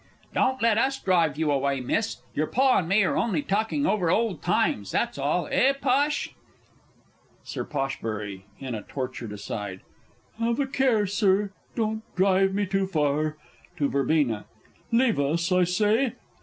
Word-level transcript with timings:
_Don't 0.33 0.59
let 0.63 0.79
us 0.79 0.97
drive 0.99 1.37
you 1.37 1.51
away, 1.51 1.79
Miss; 1.79 2.23
your 2.33 2.47
Pa 2.47 2.79
and 2.79 2.89
me 2.89 3.03
are 3.03 3.15
only 3.15 3.43
talking 3.43 3.85
over 3.85 4.09
old 4.09 4.41
times, 4.41 4.89
that's 4.89 5.19
all 5.19 5.47
eh, 5.51 5.73
Posh? 5.73 6.33
Sir 7.43 7.63
P. 7.63 8.45
(in 8.57 8.73
a 8.73 8.81
tortured 8.81 9.31
aside). 9.31 9.81
Have 10.39 10.59
a 10.59 10.65
care, 10.65 11.05
Sir, 11.05 11.51
don't 11.75 12.01
drive 12.15 12.51
me 12.51 12.65
too 12.65 12.87
far! 12.87 13.37
(To 13.77 13.87
VERB.) 13.89 14.43
Leave 14.91 15.19
us, 15.19 15.51
I 15.51 15.65
say. 15.65 16.13